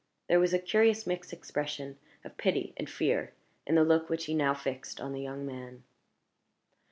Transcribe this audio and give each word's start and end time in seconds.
There 0.27 0.39
was 0.39 0.51
a 0.51 0.57
curious 0.57 1.05
mixed 1.05 1.31
expression 1.31 1.99
of 2.23 2.35
pity 2.35 2.73
and 2.75 2.89
fear 2.89 3.33
in 3.67 3.75
the 3.75 3.83
look 3.83 4.09
which 4.09 4.25
he 4.25 4.33
now 4.33 4.55
fixed 4.55 4.99
on 4.99 5.13
the 5.13 5.21
young 5.21 5.45
man. 5.45 5.83